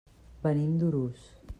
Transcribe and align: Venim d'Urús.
Venim 0.45 0.73
d'Urús. 0.85 1.31